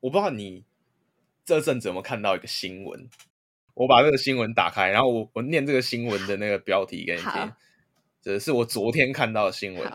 [0.00, 0.64] 我不知道你
[1.44, 3.08] 这阵子有没有看到一个新闻，
[3.74, 7.52] 我把这个新闻打开，然后我我念这个新闻的那个标题给你听，
[8.22, 9.92] 这是我昨天看到的新闻。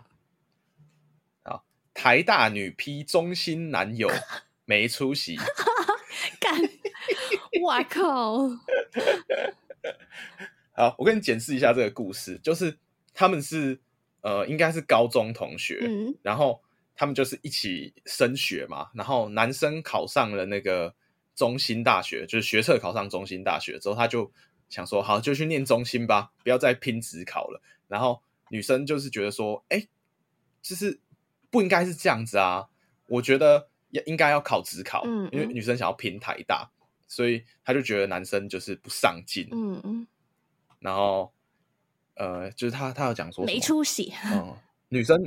[1.43, 4.09] 好，台大女批中心男友
[4.65, 5.35] 没出息，
[6.39, 6.53] 干，
[7.63, 8.47] 我靠！
[10.73, 12.77] 好，我跟你解释一下这个故事，就是
[13.13, 13.79] 他们是
[14.21, 16.61] 呃，应该是高中同学，嗯，然后。
[16.95, 20.95] 他们就是一起升学嘛，然后男生考上了那个
[21.35, 24.31] 中心大学，就是学测考上中心大学之后，他就
[24.69, 27.61] 想说，好，就去念中心吧，不要再拼职考了。
[27.89, 29.85] 然后女生就是觉得说，哎，
[30.61, 31.01] 就是
[31.49, 32.67] 不应该是这样子啊，
[33.07, 36.71] 我觉得也应该要考职考，嗯嗯，因为女生想要拼台大，
[37.07, 40.07] 所以他就觉得男生就是不上进，嗯嗯，
[40.79, 41.33] 然后
[42.15, 44.55] 呃，就是他他要讲说没出息，嗯，
[44.87, 45.21] 女生。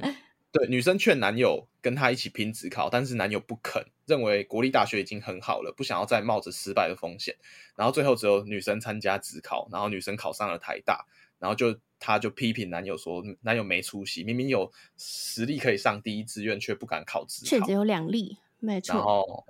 [0.50, 7.36] 对，女生劝男友跟她一起拼职考，但是男友不肯，认为国立大学已经很好了，不想要再冒着失败的风险。
[7.76, 11.04] 然后最后只有女生参加职考，然后女生考上了台大，
[11.38, 18.94] 然后就她就批评男友说，男友没出息，明明有实力可以上第一志愿，却不敢考职考，确实有两例，没错。
[18.94, 19.44] 然后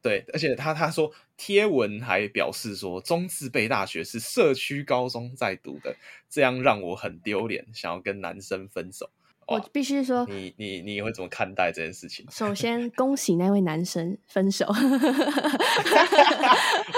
[0.00, 5.96] 对，而且他他说贴文还表示说，中自备大学是社区高中在读的，
[6.30, 9.10] 这样让我很丢脸，想要跟男生分手。
[9.46, 12.26] 我必须说，你你你会怎么看待这件事情？
[12.30, 14.66] 首先，恭喜那位男生分手，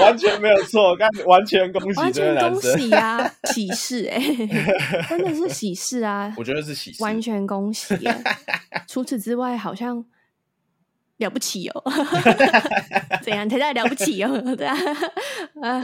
[0.00, 4.46] 完全没有错，刚完全恭喜这位男生，完全恭喜啊，喜事哎、欸，
[5.10, 6.32] 真的是喜事啊！
[6.38, 8.16] 我觉得是喜事，完全恭喜、啊。
[8.88, 10.02] 除此之外，好像
[11.18, 11.84] 了不起哦，
[13.22, 14.40] 怎样才叫了不起哦？
[14.56, 14.74] 对啊，
[15.62, 15.82] 啊。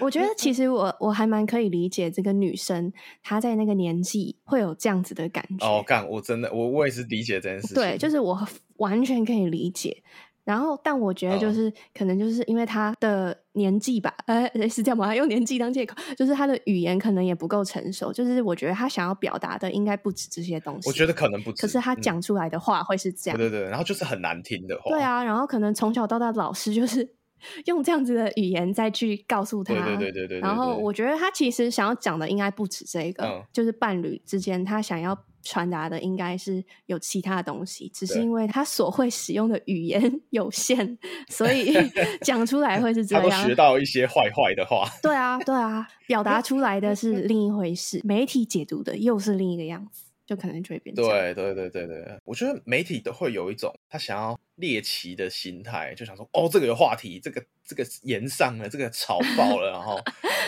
[0.00, 5.66] 我觉得其实我我还蛮可以理解这个女生她在那个年纪会有这样子的感觉。
[5.66, 7.74] 哦，干，我真的我我也是理解这件事情。
[7.74, 10.02] 对，就是我完全可以理解。
[10.44, 15.12] 然后，但我觉得就是、哦、可能就是因为她的年纪吧，呃，是这样吗？
[15.14, 18.10] 用年纪当借口，就是她的语言可能也不够成熟。
[18.10, 20.88] 就是我觉得她想要表达的应该不止这些东西。
[20.88, 23.36] 我觉得可能不止，可是她讲出来的话会是这样。
[23.36, 24.90] 对对对，然后就是很难听的话。
[24.90, 27.17] 对啊，然后可能从小到大老师就是。
[27.66, 30.40] 用这样子的语言再去告诉他，对对对对对。
[30.40, 40.98] 然后我觉得他其实想要讲的应该不止这个，嗯、就是伴侣之间他想要传达的应该是有其他的东西，只是因为他所会使用的语言 有限，
[41.28, 41.72] 所以
[42.22, 43.30] 讲出来会是这样。
[43.30, 44.88] 他学到一些坏坏的话。
[45.02, 50.07] 对啊，对啊，表达出来的是另一回事，媒体解读的又是另一个样子。
[50.28, 59.98] 就可能就会变成对对对对对，我觉得媒体都会有一种他想要猎奇的心态，就想说哦，这个有话题，这个这个炎上了，这个炒爆了，然后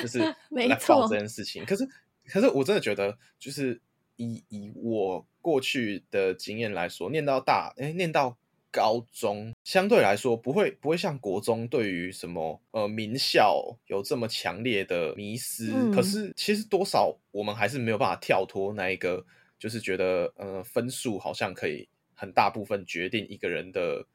[0.03, 0.19] 就是
[0.51, 1.65] 来爆这件事情。
[1.65, 1.89] 可是
[2.27, 3.81] 可是我真的觉得，就是
[4.17, 8.37] 以以我过去的经验来说，念到大哎，念到
[8.71, 15.73] 高中，相对来说不会不会像国中对于什么呃名校有这么强烈的迷思。
[15.75, 19.25] 嗯、可是其实多少我们还是没有办法跳脱那一个。
[19.61, 24.07] 就是觉得，呃，分数好像可以很大部分决定一个人的，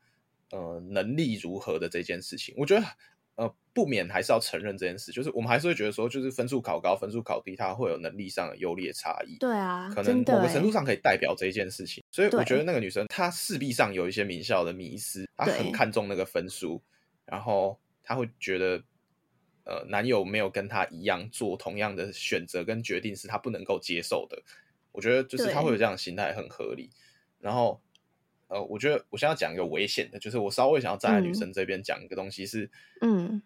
[0.49, 2.53] 呃，能力如何的这件事情。
[2.57, 2.85] 我觉得，
[3.35, 5.11] 呃，不免还是要承认这件事。
[5.11, 9.37] 就是我们还是会觉得说，就是分数考高，分数考低，它会有能力上的优劣差异。
[9.37, 12.03] 对啊，可能某个程度上可以代表这件事情。
[12.09, 16.81] 所以我觉得那个女生她势必上有一些名校的迷思，她很看重那个分数，
[17.25, 18.81] 然后她会觉得，
[19.65, 24.41] 呃，男友没有跟她一样做同样的选择跟决定，是她不能够接受的。
[24.95, 26.89] 我觉得就是他会有这样的心态很合理，
[27.39, 27.81] 然后
[28.47, 33.41] 呃，我觉得我现在讲一个危险的，就是我稍微想要站在女生这边讲一个东西是，嗯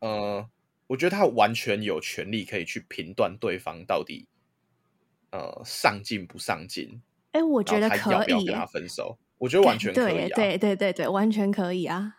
[0.00, 0.46] 呃，
[0.88, 4.28] 我觉得他完全有权利可以去评断对方到底
[5.30, 7.00] 呃上进不上进。
[7.32, 9.18] 哎，我觉得可以，要不要跟他分手？
[9.38, 12.16] 我觉得完全可以啊，对对对对，完全可以啊。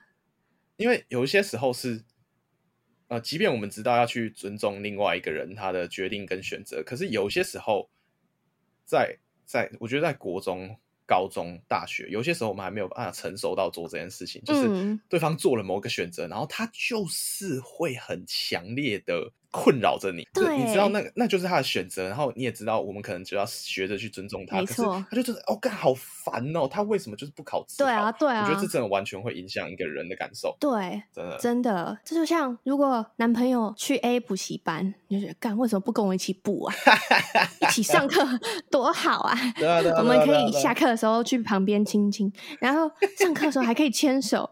[0.78, 2.04] 因为有一些时候是
[3.10, 7.92] 呃，即便我们知道要去尊重另外一个人他的决定跟选择，可是有些时候。
[8.92, 10.76] 在在，我觉得在国中、
[11.06, 19.32] 高中、大学，有些时候我们还没有办法成熟到做这件事情，就是对方做了某个选择，然后他就是会很强烈的。
[19.52, 24.58] 困扰着你，对，你知道那个那就是他的选择，然后你也知道，我们可能就要学着去尊重他。
[24.58, 27.66] 没错，他就觉得哦，干好烦哦，他为什么就是不考？
[27.78, 30.56] 对啊，对啊，我觉得这真的完全会影响一个人的感受。
[30.60, 36.76] 对，真的真的，这就像如果男朋友去 A 补习班，你就觉得干为什么不跟我一起补啊？
[37.60, 38.26] 一起上课
[38.70, 39.38] 多好啊！
[39.58, 44.50] 对啊，对啊， 我们可以下课的时候去旁边亲亲，然后上课的时候还可以牵手。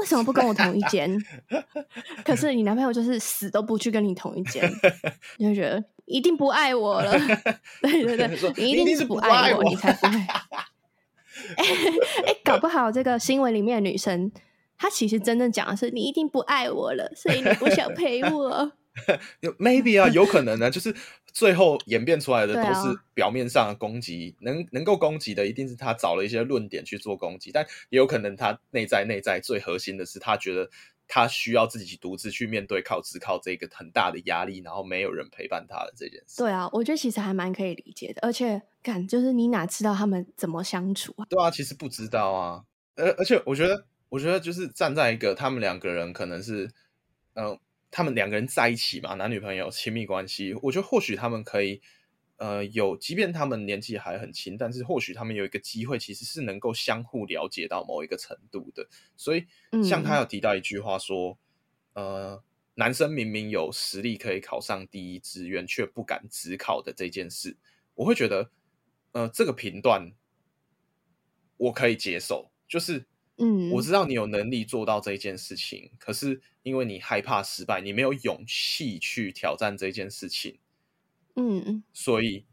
[0.00, 1.16] 为什么不跟我同一间？
[2.24, 4.70] 可是你男朋友就是死都不去跟你同一间，
[5.38, 7.12] 你就觉得一定不爱我了。
[7.82, 10.26] 对对对，你一定是不爱我，你才不爱。
[11.56, 11.64] 哎、
[12.26, 14.30] 欸，搞不好这个新闻里面的女生，
[14.76, 18.72] 她其实真正讲的是你一定不爱我了，所以你不想陪我。
[19.58, 20.94] Maybe 啊，有可能呢，就是
[21.32, 30.68] 最后演变出来的都是表面上的攻击，能能够攻击的一定是他找了一些论点去做攻击，但也有可能他内在内在最核心的是他觉得
[31.06, 36.38] 他需要自己独自去面对靠只靠这个很大的压力，然后没有人陪伴他的这件事。
[36.42, 41.26] 对啊，我觉得其实还蛮可以理解的，而且感就是你哪知道他们怎么相处啊？
[41.30, 42.64] 对啊，其实不知道啊，
[42.96, 46.70] 而而且我觉得，我觉得就是站在一个他们两个人可能是
[47.34, 47.58] 嗯。
[47.90, 51.80] 呃他们两个人在一起嘛，男女朋友亲密关系，我觉得或许他们可以，
[52.36, 58.86] 呃，有，即便他们年纪还很轻，但是或许他们有一个机会，其实是能够相互了解到某一个程度的。
[59.16, 59.46] 所以，
[59.82, 61.38] 像他有提到一句话说，
[61.94, 62.44] 嗯、呃，
[62.74, 67.56] 男生明明有实力可以考上第一志愿，却不敢只考的这件事，
[67.94, 68.50] 我会觉得，
[69.12, 70.12] 呃，这个评断
[71.56, 73.06] 我可以接受，就是。
[73.40, 80.58] 嗯，我知道你有能力做到这件事情，可是因为你害怕失败，你没有勇气去挑战这件事情。
[81.36, 82.44] 嗯，所以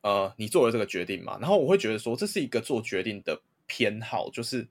[0.00, 1.38] 呃，你做了这个决定嘛？
[1.40, 4.66] 然后我会觉得说，这是一个做决定的偏好，就是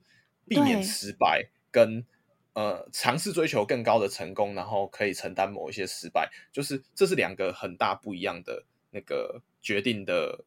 [0.46, 2.04] 避免失败跟
[2.52, 10.44] 呃尝试追求更高的成功，然后可以承担某一些失败，就是这是两个很大不一样的那个决定的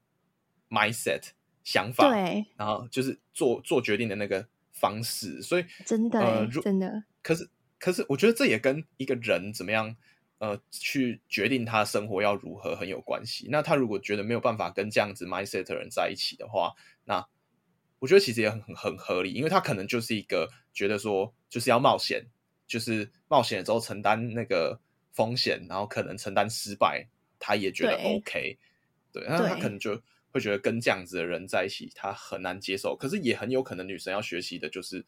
[0.69, 1.29] mindset
[1.63, 2.07] 想法。
[2.11, 4.47] 对，然后就是做做决定的那个。
[4.79, 9.95] 方式，所以真的、呃、真的，可是可是，我觉得这也跟一个人怎么样
[10.37, 13.47] 呃去决定他生活要如何很有关系。
[13.51, 16.73] 那他如果觉得没有办法跟这样子 mindset 的人在一起的话，
[17.03, 17.27] 那
[17.99, 22.25] 我觉得其实也很很合理，因为他可能就是一个觉得说就是要冒险，
[22.65, 24.79] 就是冒险之后承担那个
[25.11, 28.57] 风险，然后可能承担失败，他也觉得 OK，
[29.11, 30.01] 对，对，那他可能就。
[30.31, 32.95] 会觉得跟这样子的人在一起，他很难接受。
[32.95, 35.05] 可是也很有可能，女生要学习的就是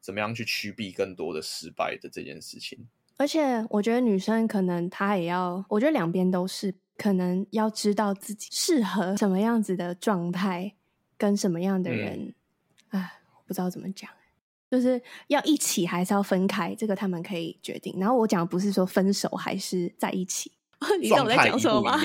[0.00, 2.88] 怎么样去趋避更多的失败的这件事情。
[3.16, 10.74] 而且，我觉得女生可能她也要，我觉得两边都是，可能要知道自己适合什么样子的状态，
[11.18, 12.34] 跟什么样的人。
[12.88, 13.02] 哎、嗯，
[13.36, 14.08] 我不知道怎么讲，
[14.70, 17.98] 就是要一起还是要分开，这个他们可以决定。
[17.98, 20.52] 然后我讲的不是说分手还是在一起。
[21.00, 22.00] 你知道我在讲什么吗？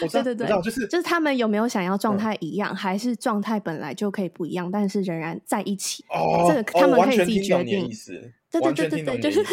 [0.00, 6.04] 对对对，就是就是他们有没有想要状态一样，嗯、还是状态本来就可以不一样，但是仍然在一起？
[6.08, 7.88] 哦，这个他们可以自己决定。
[8.50, 9.46] 对对对对对，就 是。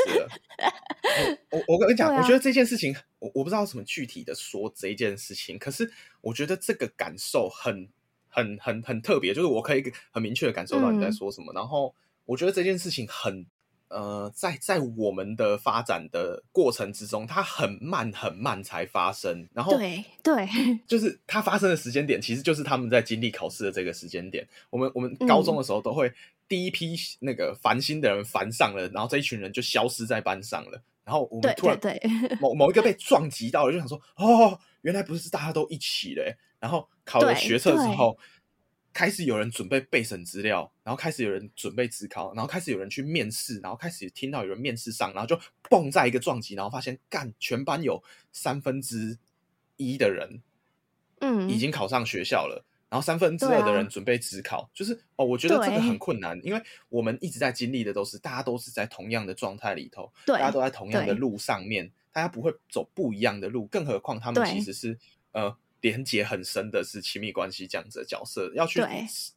[1.52, 5.92] 我我跟你讲，啊、我觉得这件事情，我我不知道怎么具体的说这一件事情，可是
[6.22, 7.90] 我觉得这个感受很
[8.30, 11.94] 很很很特别，就是我可以很明确的感受到你在说什么，嗯、然后
[12.26, 13.46] 我觉得这件事情很。
[13.88, 19.48] 呃，在在我们的发展的过程之中，它很慢很慢才发生。
[19.54, 20.48] 然后，对对，
[20.88, 24.48] 就是它发生的时间点，其实就是他们在经历考试的这个时间点。
[24.70, 26.12] 我们我们高中的时候都会
[26.48, 30.82] 第一批那个烦心的人烦上了，然后这一群人就消失在班上了。
[31.04, 32.02] 然后我们突然对
[32.42, 36.36] 某某一个被 撞击到了，就想说哦，原来不是大家都一起嘞。
[36.60, 38.18] 然后考了学测之后。
[38.96, 45.38] 开始有人准备备审资料，然后开始有人准备自考，然后开始有人去面试，然后开始听到有人面试上，然后就
[45.70, 48.02] 蹦在一个撞击，然后发现干全班有
[48.32, 49.18] 三分之
[49.76, 50.42] 一的人，
[51.20, 64.98] 嗯，已经考上学校了，嗯、然后三分之二的人准备指考，啊、就是哦，我觉得这个很困难，因为我们一直在经历的都是大家都是在同样的状态里头，对，大家都在同样的路上面，大家不会走不一样的路，更何况他们其实是
[65.34, 65.54] 呃。
[65.86, 68.82] 连接很深的是亲密关系这样子的角色，要去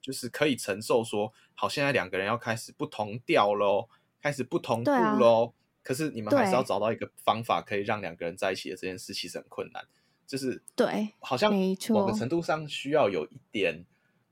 [0.00, 3.86] 就是可以承受说，好，现在两个人要开始不同调喽，
[4.22, 5.44] 开始不同步喽。
[5.44, 5.52] 啊、
[5.82, 9.84] 可是你们还是要找到一个方法，可以让两个人在一起的这件事，其实很困难。
[10.26, 11.52] 就是对，好像
[11.90, 13.84] 某个程度上需要有一点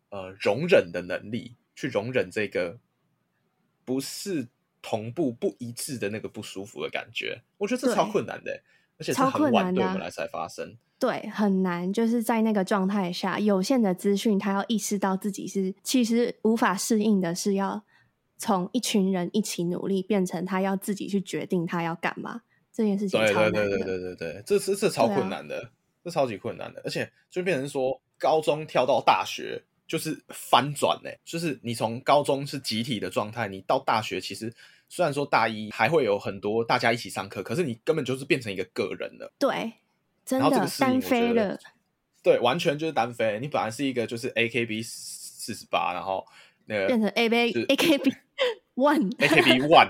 [0.09, 2.79] 呃容忍的能力，去容忍这个
[3.85, 4.49] 不是
[4.81, 7.43] 同步不一致的那个不舒服的感觉。
[7.59, 8.63] 我觉得这超困难的，对
[8.99, 10.77] 而且是很晚对我们来才发生。
[10.99, 17.85] 对，很难，就是在那个状态下，有限的资讯，他要意识到自己是其实无法适应的，是要
[18.39, 22.41] 从一群人一起努力，变成他要自己去决定他要干嘛
[22.73, 23.69] 这件事情超难的。
[23.69, 25.71] 对对对对对对对，这是这超困难的，啊、
[26.03, 34.51] 这超级困难的，而且就变成说，高中跳到大学就是翻转呢，就是你从高中是集体的状态，你到大学其实
[34.89, 39.33] 虽然说大一还会有很多大家一起上课，可是你根本就是变成一个个人了。
[39.39, 39.73] 对。
[40.25, 41.57] 真的单飞了，
[42.21, 43.39] 对，完全就是单飞。
[43.41, 46.27] 你本来是一个就是 AKB 四十八，然后
[46.65, 47.37] 那个变成 A B
[47.69, 48.13] A K B
[48.75, 49.89] One，A K B One，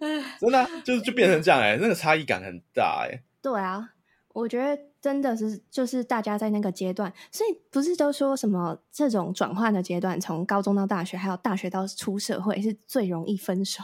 [0.40, 3.22] 真的、啊、就是就变成这样哎、欸，那个差异感很大哎、欸。
[3.40, 3.90] 对啊，
[4.32, 13.82] 我觉得真的是，就是大家在那个阶段，所以不是都说什么这种转换的阶段，从高中到大学，还有大学到出社会，是最容易分手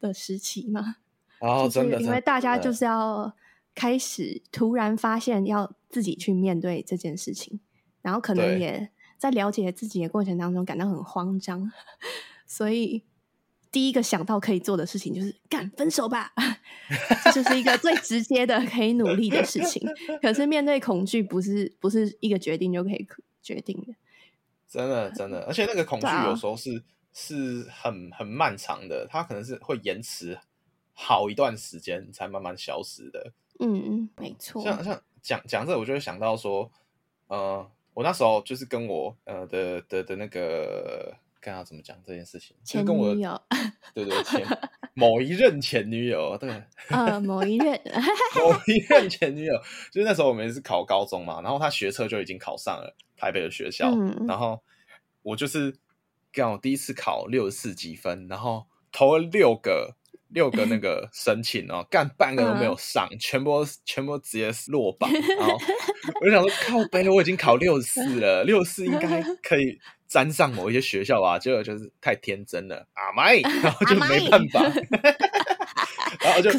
[0.00, 0.96] 的时期吗？
[1.40, 3.34] 哦，真的，因为大家就是要
[3.74, 7.60] 开始突然发现要自己去面对这件事情，
[8.00, 11.70] 然后可能也在了解自己的过程当中感到很慌张，
[12.46, 13.04] 所以。
[13.76, 16.32] 第一个想到可以做的事情就是干分手吧，
[17.24, 19.86] 这就是一个最直接的可以努力的事情。
[20.22, 23.06] 可是面对恐惧，不是不是一个决定就可以
[23.42, 23.92] 决定的。
[24.66, 30.38] 真的真的，而且那个恐惧有时候是、啊、是很很漫长的，它可能是会延迟
[30.94, 33.34] 好一段时间才慢慢消失的。
[33.60, 34.62] 嗯嗯，没错。
[34.62, 36.72] 像像讲讲这，我就会想到说，
[37.26, 41.14] 呃，我那时候就是跟我呃的的的那个。
[41.46, 43.40] 看要怎么讲这件事情，前女友，
[43.94, 44.44] 对对前
[44.94, 46.50] 某一任前女友，对，
[46.90, 47.80] 呃，某一任，
[48.34, 49.54] 某一任前女友，
[49.92, 54.60] 就是那时候我们是考高中嘛，然后他学测就已经考上了台北的学校，嗯、然后
[55.22, 55.76] 我就是
[56.32, 59.94] 刚我第一次考六十四积分，然后投了六个
[60.26, 65.56] 六个那个申请哦，干半个都没有上，嗯、全部全部直接落榜，然后
[66.20, 69.78] 我就想说靠北，我已经考六四了，六四应该可以。
[70.06, 74.62] 沾上某一些学校吧，结果就是太天真了，阿麦， 然后就没办法，
[76.22, 76.50] 然后就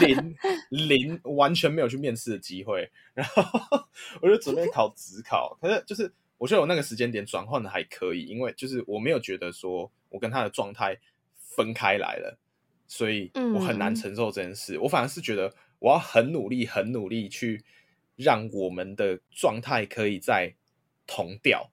[0.00, 0.36] 零
[0.70, 3.42] 零完全没有去面试的机会，然后
[4.22, 10.96] 我就准备考职考，可是就是我觉得我那个时间点转换的还可以，因为就是我没有觉得说我跟他的状态
[11.38, 12.38] 分开来了，
[12.86, 17.64] 所以我很难承受这件事，嗯、我反而是觉得我要很努力、很努力去
[18.14, 20.54] 让我们的状态可以在
[21.06, 21.70] 同调。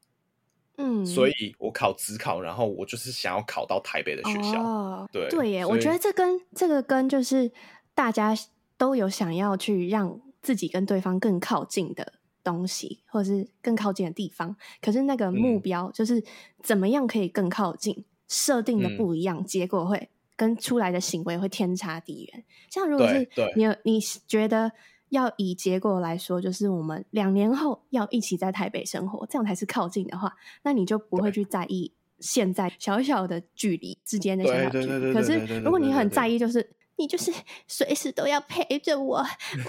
[0.77, 4.61] 嗯，所以我考职考，然后我就是想要考到台北的学校。
[4.61, 7.51] 哦、对对耶，我觉得这跟这个跟就是
[7.93, 8.35] 大家
[8.77, 12.13] 都有想要去让自己跟对方更靠近的
[12.43, 14.55] 东西，或者是更靠近的地方。
[14.81, 16.23] 可是那个目标就是
[16.63, 22.43] 怎么样可以更靠近，设、嗯、定的不一样，结果会跟出来的行为会天差地远。
[22.69, 24.71] 像如果是你你觉得。
[25.13, 35.13] 要以结果来说，就是我们两年后要一起在台北生活，这样才是靠近的话，那你就不会去在意现在小小的距离之间的小小距离。
[35.13, 37.31] 可是如果你很在意，就是你就是
[37.67, 39.17] 随时都要陪着我，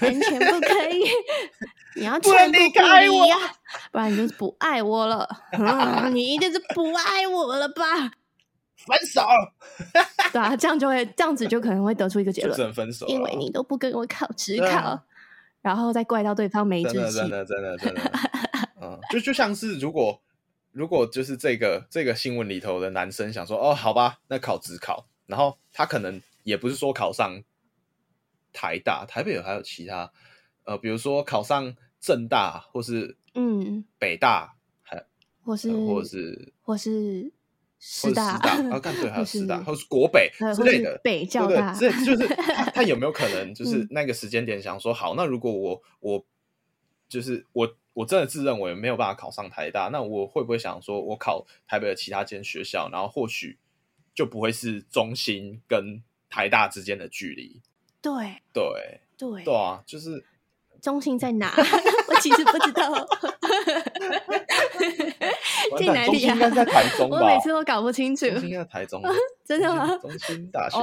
[0.01, 1.03] 完全不可以，
[1.95, 3.27] 你要全部离开我，
[3.91, 5.29] 不然你就是不爱我了。
[5.53, 7.83] 嗯，你一定是不爱我了吧？
[8.85, 9.21] 分手。
[10.31, 15.01] 对啊，这样就会这样子就可能会得出一个结论，分手，因为你都不跟我考职考。
[15.65, 18.01] 然后再怪到对方没志气，真的真的真的真的，
[18.79, 20.21] 嗯，就就像是如果
[20.71, 27.41] 如果就是这个这个新闻里头的男生想说哦，好吧，那考职考，然后他可能也不是说考上
[28.53, 30.11] 台大，台北有还有其他，
[30.65, 34.53] 呃，比如说考上正大或是嗯北大，
[34.83, 35.03] 还
[35.43, 37.33] 或是或是或是。
[37.79, 42.27] 师大，然后 干对，还有师大，或是国北之类的，北教大，对，这 就是
[42.73, 46.25] 他，有没有可能， 就是那个时间点想说，好，那如果我我
[47.07, 53.57] 就是我我真的自认为没有办法考上台大，那我会不会想说，我考台北的其他间学校，然后或许
[54.13, 57.61] 就不会是中心跟台大之间的距离？
[58.01, 60.25] 对对对对啊，就是
[60.81, 61.53] 中心在哪？
[62.07, 63.07] 我其实不知道。
[65.77, 66.33] 进哪里啊？
[66.35, 67.17] 应该在台中吧？
[67.17, 68.25] 我每次都搞不清楚。
[68.25, 69.01] 应该在台中，
[69.45, 69.87] 真的吗？
[69.97, 70.77] 中心大学。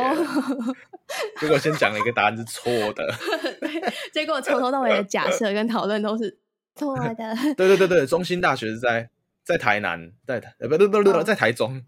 [1.40, 3.14] 结果先讲了一个答案是错的，
[4.12, 6.38] 结果从头到尾的假设跟讨论都是
[6.74, 7.14] 错的。
[7.56, 9.08] 对对对对，中心大学是在
[9.44, 11.82] 在台南，在台不不不不在台中。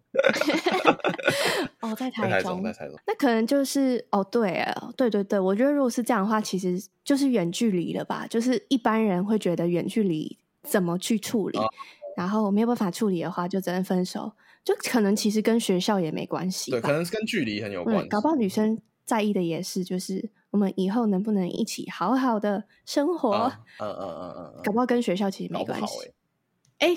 [1.80, 2.98] 哦，在台中，在台中。
[3.06, 8.26] 那可能就是哦，对啊，对对对，我觉得如果是这样的话，其实就是远距离了吧？
[8.28, 11.58] 就是一般人会觉得远距离怎么去处理？
[12.16, 14.32] 然后没有办法处理的话，就只能分手。
[14.64, 18.06] 就可能其实跟学校也没关系，对，可能是跟距离很有关系。
[18.06, 23.52] 嗯，搞不好女生在意的也是，就是我们以后能不能一起好好的生活。
[23.80, 26.12] 嗯嗯嗯嗯嗯，搞不好跟学校其实没关系。
[26.78, 26.94] 哎，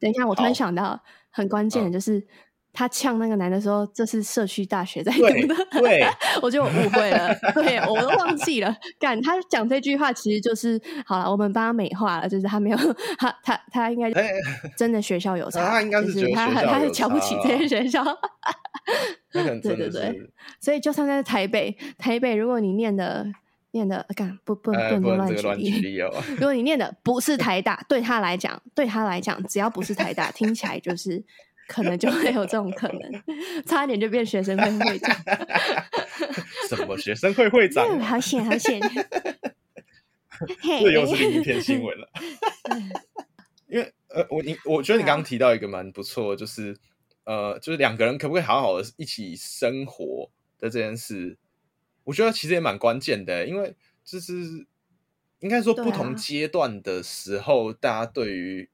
[0.00, 1.00] 等一下，我突然想到
[1.30, 2.26] 很关键的就是。
[2.72, 6.04] 他呛那个男的说：“这是社区大学在读的。”对，
[6.40, 8.72] 我就误会了，对，我都忘记了。
[9.00, 12.76] 干，他讲这句话其实就是好了，我们帮他美化了，就是他没有
[13.18, 14.12] 他他他应该
[14.76, 18.04] 真的学校有差，他应该是觉得他很他是瞧不起这些学校。
[19.32, 23.26] 对对对，所以就算在台北，台北如果你念的
[23.72, 25.96] 念的干不不不能乱举例，
[26.36, 31.24] 如果你念的不是台大，对他来讲，对他来讲，只要不是台大，听起来就是。
[31.68, 33.22] 可能就会有这种可能，
[33.64, 35.16] 差一点就变学生会会长。
[36.68, 37.86] 什么学生会会长？
[38.00, 38.80] 好险，好险！
[40.62, 42.08] 这又是另一篇新闻了。
[43.68, 46.74] 因为呃，我你我觉得你刚刚提到一个蛮不错，就是
[47.24, 51.36] 呃，就是两个人可不可以好好的一起生活的这件事，
[52.04, 54.32] 我觉得其实也蛮关键的，因为就是
[55.40, 58.70] 应该说不同阶段的时候，大家对于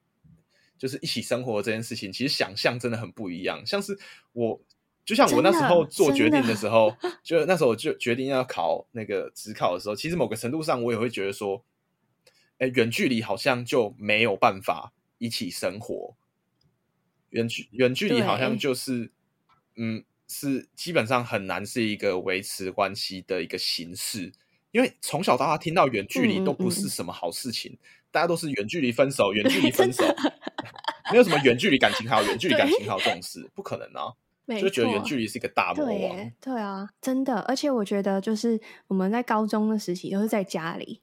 [0.78, 3.64] 就是一起生活这件事情，其实想象真的很不一样。
[3.64, 3.98] 像是
[4.32, 4.60] 我，
[5.04, 11.64] 就像我那时候做决定的时候， 就那时候我就决定要考那个职考的时候，其实某个程度上我也会觉得说。
[12.58, 16.14] 哎，远距离好像就没有办法一起生活。
[17.30, 19.10] 远距远距离好像就是，
[19.74, 24.32] 嗯，是基本上很难是一个维持关系的一个形式。
[24.70, 27.78] 因为从小到大听到远距离都不是什么好事情，嗯嗯、
[28.12, 30.04] 大家都是远距离分手，远距离 分手，
[31.10, 34.12] 没有什么远距离感情好，远距离感情好这种事不可能啊！
[34.60, 35.94] 就觉得远距离是一个大魔王。
[35.98, 37.40] 对，对啊，真的。
[37.40, 41.00] 而且我觉得，就是我们在高中的时期都是在家里。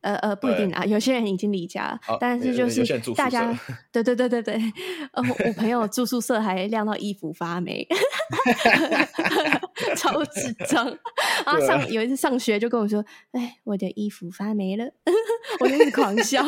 [0.00, 2.82] 呃呃，不一定啊，有些人已经离家了，但是就是
[3.14, 3.58] 大家，
[3.92, 4.54] 对对对对对，
[5.12, 7.86] 呃，我朋友住宿舍还晾到衣服发霉，
[9.96, 10.86] 超智障。
[11.44, 14.84] 然后上有一次上学就跟我说：“哎，我的衣服发霉了。”
[15.60, 16.42] 我就一直狂笑，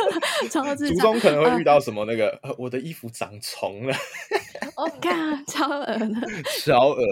[0.50, 0.96] 超智障。
[0.96, 3.94] 初中可能会遇到什么那个，我的衣服长虫了。
[4.76, 5.10] 我靠，
[5.46, 6.08] 超恶的，
[6.64, 7.04] 超恶，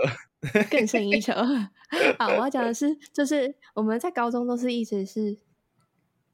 [0.71, 1.33] 更胜一筹。
[2.19, 5.37] 好，我要讲的是，就是我们在高中都是一直是。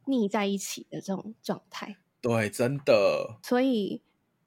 [0.09, 3.39] 腻在一起的这种状态，对，真的。
[3.43, 4.03] 所以，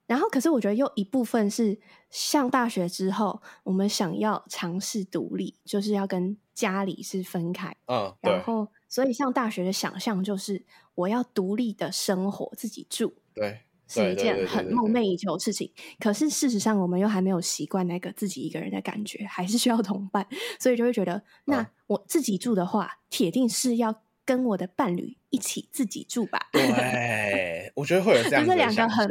[0.06, 7.74] 然后，可是我觉得又一部分是上大学之后，我们想要尝试独立，就是要跟家里是分开。
[7.86, 10.64] 嗯，然后，所以上大学的想象就是
[10.94, 13.14] 我要独立的生活，自己住。
[13.32, 15.72] 对，是一件很梦寐以求的事情。
[15.98, 20.26] 可是事实上，我们又还没有习惯那个自己一个人的感觉，还是需要同伴，
[20.60, 24.02] 所以就会觉得，那我自己住的话，铁定是要。
[24.24, 26.48] 跟我的伴侣一起自己住吧。
[26.52, 29.08] 对，我觉得会有这样的两个很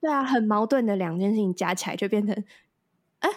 [0.00, 2.34] 对啊，很矛盾的两件事情加起来，就变成
[3.20, 3.28] 啊，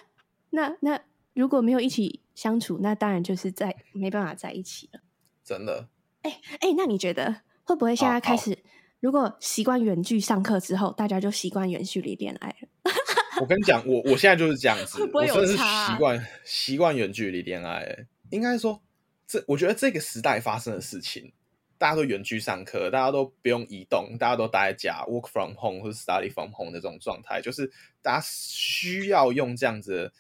[0.52, 1.00] 那那
[1.34, 5.00] 如果没有一起相处，那当然就是在没办法在一起了。
[5.44, 5.88] 真的？
[6.24, 8.58] 哎、欸、哎、欸，那你觉得会不会现在开始，哦、
[9.00, 12.92] 如果习惯远距上课之后，大家就习惯远距离恋爱了？
[13.40, 18.06] 我跟你讲，我我现在就是这样子， 会不会有差啊、我真的是习惯习惯远距离恋爱。
[18.32, 18.82] 应该说。
[19.28, 21.34] 这我觉得这个时代发生的事情，
[21.78, 27.70] 大家都远距上课，大家都不用移动，大家都待在家，work from home 或者 study from home 的这种状态，就是
[28.02, 30.12] 大家需要用这样子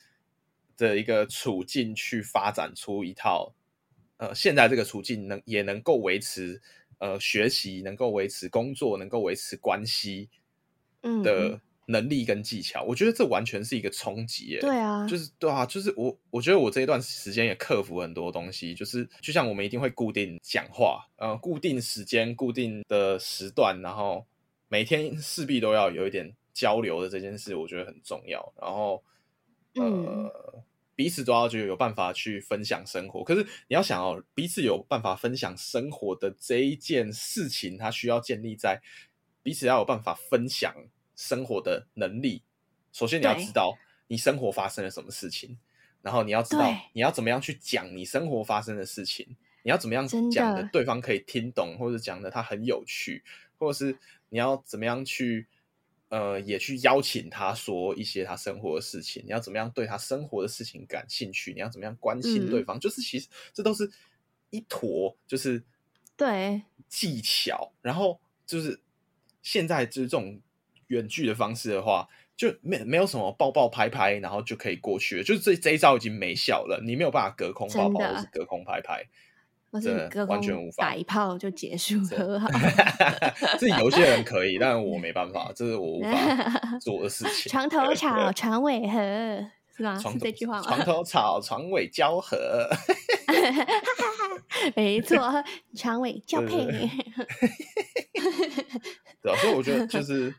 [0.75, 3.55] 的一个处境去发展出一套，
[4.17, 6.61] 呃，现在这个处境能也能够维持
[6.99, 10.29] 呃学习，能够维持工作，能够维持关系
[11.23, 11.61] 的。
[11.87, 14.59] 嗯能力跟技巧，我觉得这完全是一个冲击耶。
[14.59, 18.75] 对啊，就是对啊，就是我，我觉得我这一段时间也克服很多东西。
[18.75, 24.27] 就是就像我们一定会固定讲话，呃，固定时间、固定的时段，然后
[24.67, 28.53] 每天势必都要有一点交流的这件事，我觉得很重要。
[28.61, 29.01] 然后，
[29.75, 30.31] 呃，嗯、
[30.93, 33.23] 彼此都要就有办法去分享生活。
[33.23, 38.81] 可是你要想哦，彼此有办法分享生活的这一件事情，它需要建立在
[39.41, 40.75] 彼此要有办法分享。
[41.17, 42.43] 生活的能力，
[42.93, 43.77] 首先你要知道
[44.07, 45.57] 你生活发生了什么事情，
[46.03, 50.69] 然后你要知道你要怎么样去讲你生活发生的事情，你要怎么样讲的。
[50.71, 53.23] 对方可以听懂，或者讲的他很有趣，
[53.57, 53.97] 或者是
[54.29, 55.47] 你要怎么样去
[56.09, 63.91] 呃也去邀请他说一些他生活的事情，你要怎么样对他生活的事情感兴趣，你要怎么样关心对方，嗯、就是其实这都是
[64.51, 65.63] 一坨就是
[66.15, 66.61] 对。
[66.87, 68.79] 技巧，然后就是
[69.41, 70.39] 现在就是这种。
[70.87, 75.23] 远距的方式的话，就没没有什么抱抱拍拍，然后就可以过去了。
[75.23, 79.03] 就是这这一招已经没效了，你没有办法隔空抱抱，或是隔空拍拍，
[79.71, 82.47] 或是隔空完全无法打一炮就结束和好。
[83.59, 86.17] 这有些人可以，但我没办法，这是我无法
[86.79, 87.51] 做的事情。
[87.51, 88.99] 床头吵，床尾和，
[89.75, 89.97] 是吗？
[89.99, 90.63] 床是这句话吗？
[90.63, 92.69] 床头吵，床尾交合。
[94.75, 95.17] 没错，
[95.75, 96.65] 床尾交配。
[99.21, 100.33] 对啊，所以我觉得就是。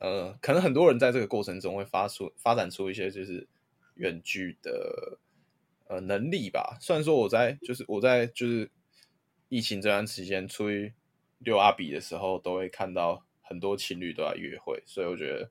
[0.00, 3.46] 呃，可能很多人在这个过程中会发出发展出一些就是
[3.94, 5.18] 远距的
[5.88, 6.78] 呃能力吧。
[6.80, 8.70] 虽然说我在就是我在就是
[9.48, 10.94] 疫情这段时间出去
[11.38, 15.48] 溜阿比的时候，都会看到很多情侣都在约会，所以我觉得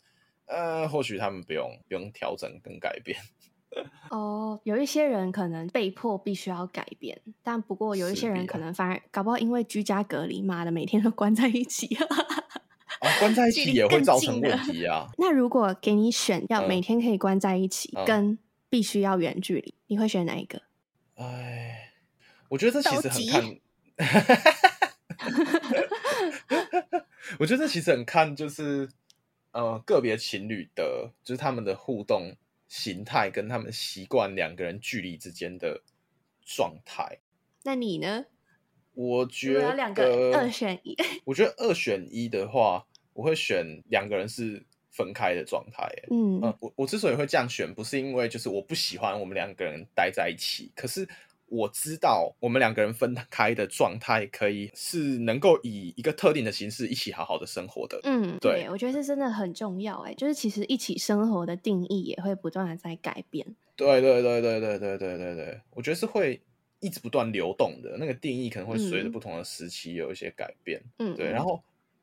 [0.47, 3.19] 呃，或许他们不用不用调整跟改变。
[4.09, 11.95] 哦，有一些人可能被迫必须要改变，但不过有一些人可能反而搞不好因为居家隔离，妈的每天都关在一起。
[13.09, 15.07] 啊，关在一起也会造成问题啊。
[15.17, 18.37] 那如果给你选，要每天可以关在一起，嗯、跟
[18.69, 20.61] 必须要远距离，你会选哪一个？
[21.15, 21.91] 哎，
[22.49, 23.57] 我觉得这其实很看，
[27.39, 28.87] 我觉得这其实很看就是
[29.51, 32.35] 呃个别情侣的，就是他们的互动
[32.67, 35.81] 形态跟他们习惯两个人距离之间的
[36.45, 37.19] 状态。
[37.63, 38.25] 那你呢？
[38.95, 40.97] 我觉得两个二选一。
[41.23, 42.85] 我觉得二选一的话，
[43.19, 45.91] 我会选两个人是分开的状态。
[46.09, 51.07] 嗯，呃，我我之所以会这样选，不是因为就是我不喜欢我们两个人待在一起，可是。
[51.51, 57.99] 我知道我们两个人分开的状态，可以是能够以一个特定的形式一起好好的生活的。
[58.03, 59.97] 嗯，对，我觉得这真的很重要。
[60.01, 63.43] 哎，就是其实一起生活的定义也会不断的在改变。
[63.75, 66.39] 对对对对对对对对对，我觉得是会
[66.81, 67.97] 一直不断流动的。
[67.97, 70.79] 那个定义可能会随着不同的时期有一些改变。
[70.99, 71.31] 嗯，对。
[71.31, 71.59] 然后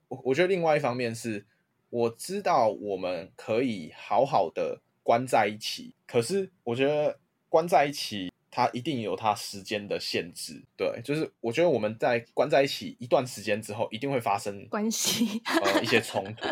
[0.09, 1.47] 我我觉得另外一方面是，
[1.91, 8.31] 我知道我们可以好好的关在一起，可是我觉得关在一起。
[8.49, 16.49] 它一定有它时间的限制，对，就是我觉得我们在关在一起一段时间之后，一定会发生关系，呃，一些冲突，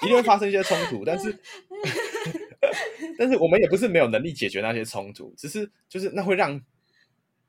[0.00, 1.38] 一定会发生一些冲突，但是，
[3.18, 6.58] 但是我们也不是没有能力解决那些冲突，只是就是那会让。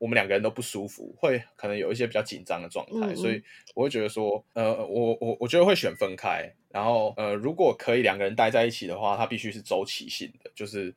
[0.00, 3.40] 我们两个人都不舒服，会可能有一些比较紧张的状态，嗯嗯，所以
[3.74, 10.94] 我会觉得说，呃，我我我觉得会选分开，然后呃，如果可以两个人待在一起的话，它必须是周期性的，就是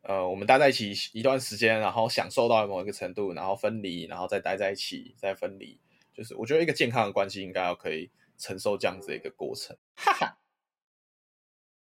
[0.00, 5.78] 呃，我们待在一起一段时间，然后享受到某一个程度，然后分离，然后再待在一起，再分离，
[6.14, 9.76] 就是我觉得一个健康的关系应该要可以承受这样子的一个过程。
[9.94, 10.38] 哈哈。